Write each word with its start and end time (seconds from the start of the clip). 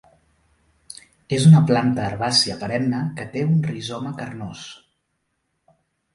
És 1.37 1.45
una 1.49 1.61
planta 1.71 2.05
herbàcia 2.05 2.57
perenne 2.65 3.03
que 3.21 3.27
té 3.35 3.45
un 3.51 3.61
rizoma 3.69 4.17
carnós. 4.23 4.67